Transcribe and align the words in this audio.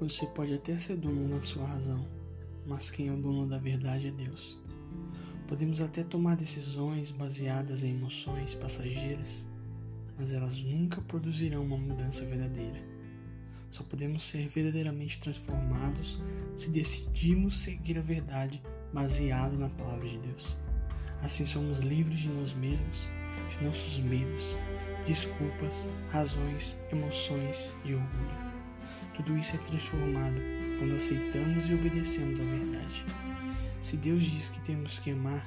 Você 0.00 0.26
pode 0.26 0.52
até 0.52 0.76
ser 0.76 0.96
dono 0.96 1.28
da 1.28 1.40
sua 1.40 1.64
razão, 1.64 2.04
mas 2.66 2.90
quem 2.90 3.06
é 3.06 3.12
o 3.12 3.16
dono 3.16 3.46
da 3.46 3.58
verdade 3.58 4.08
é 4.08 4.10
Deus. 4.10 4.58
Podemos 5.46 5.80
até 5.80 6.02
tomar 6.02 6.34
decisões 6.34 7.12
baseadas 7.12 7.84
em 7.84 7.90
emoções 7.90 8.54
passageiras, 8.54 9.46
mas 10.18 10.32
elas 10.32 10.60
nunca 10.60 11.00
produzirão 11.00 11.62
uma 11.62 11.76
mudança 11.76 12.24
verdadeira. 12.24 12.82
Só 13.70 13.84
podemos 13.84 14.24
ser 14.24 14.48
verdadeiramente 14.48 15.20
transformados 15.20 16.20
se 16.56 16.70
decidirmos 16.70 17.58
seguir 17.58 17.96
a 17.96 18.02
verdade 18.02 18.60
baseada 18.92 19.56
na 19.56 19.68
palavra 19.70 20.08
de 20.08 20.18
Deus. 20.18 20.58
Assim 21.22 21.46
somos 21.46 21.78
livres 21.78 22.18
de 22.18 22.28
nós 22.28 22.52
mesmos, 22.52 23.08
de 23.48 23.64
nossos 23.64 23.98
medos, 24.00 24.58
desculpas, 25.06 25.88
razões, 26.08 26.80
emoções 26.90 27.76
e 27.84 27.94
orgulho. 27.94 28.43
Tudo 29.14 29.38
isso 29.38 29.54
é 29.54 29.58
transformado 29.58 30.40
quando 30.78 30.96
aceitamos 30.96 31.68
e 31.68 31.74
obedecemos 31.74 32.40
a 32.40 32.44
verdade. 32.44 33.04
Se 33.80 33.96
Deus 33.96 34.22
diz 34.24 34.48
que 34.48 34.60
temos 34.62 34.98
que 34.98 35.10
amar, 35.10 35.46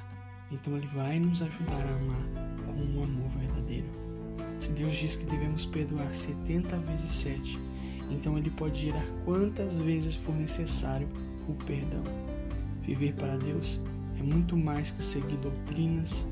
então 0.50 0.76
Ele 0.76 0.86
vai 0.86 1.18
nos 1.18 1.42
ajudar 1.42 1.84
a 1.86 1.96
amar 1.96 2.24
com 2.64 2.72
um 2.72 3.02
amor 3.02 3.28
verdadeiro. 3.28 3.88
Se 4.58 4.70
Deus 4.70 4.96
diz 4.96 5.16
que 5.16 5.26
devemos 5.26 5.66
perdoar 5.66 6.12
70 6.14 6.78
vezes 6.78 7.12
7, 7.12 7.58
então 8.10 8.38
Ele 8.38 8.50
pode 8.50 8.80
gerar 8.80 9.04
quantas 9.24 9.78
vezes 9.80 10.16
for 10.16 10.34
necessário 10.34 11.08
o 11.46 11.52
perdão. 11.52 12.02
Viver 12.82 13.12
para 13.14 13.36
Deus 13.36 13.80
é 14.18 14.22
muito 14.22 14.56
mais 14.56 14.90
que 14.90 15.02
seguir 15.02 15.36
doutrinas, 15.36 16.26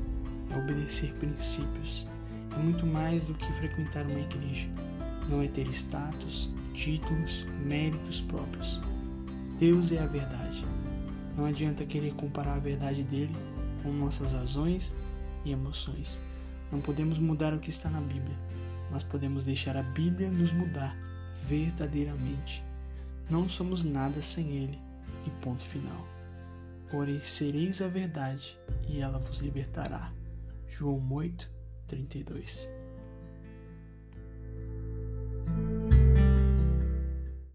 é 0.49 0.57
obedecer 0.57 1.13
princípios, 1.13 2.07
é 2.55 2.59
muito 2.59 2.85
mais 2.85 3.23
do 3.25 3.33
que 3.35 3.51
frequentar 3.53 4.05
uma 4.05 4.19
igreja. 4.19 4.67
Não 5.29 5.41
é 5.41 5.47
ter 5.47 5.67
status, 5.67 6.51
títulos, 6.77 7.43
méritos 7.65 8.21
próprios. 8.21 8.79
Deus 9.59 9.91
é 9.91 9.97
a 9.97 10.05
verdade. 10.05 10.63
Não 11.35 11.45
adianta 11.45 11.85
querer 11.85 12.13
comparar 12.13 12.53
a 12.53 12.59
verdade 12.59 13.03
dele 13.03 13.35
com 13.81 13.91
nossas 13.91 14.33
razões 14.33 14.95
e 15.43 15.51
emoções. 15.51 16.19
Não 16.71 16.79
podemos 16.79 17.17
mudar 17.17 17.53
o 17.53 17.59
que 17.59 17.71
está 17.71 17.89
na 17.89 17.99
Bíblia, 17.99 18.37
mas 18.91 19.01
podemos 19.01 19.45
deixar 19.45 19.75
a 19.75 19.81
Bíblia 19.81 20.29
nos 20.29 20.51
mudar 20.51 20.95
verdadeiramente. 21.47 22.63
Não 23.27 23.49
somos 23.49 23.83
nada 23.83 24.21
sem 24.21 24.51
Ele 24.51 24.79
e 25.25 25.31
ponto 25.41 25.63
final. 25.63 26.07
Porém, 26.91 27.19
sereis 27.21 27.81
a 27.81 27.87
verdade 27.87 28.55
e 28.87 29.01
ela 29.01 29.17
vos 29.17 29.39
libertará. 29.39 30.13
João 30.67 31.03
8, 31.11 31.49
32 31.87 32.69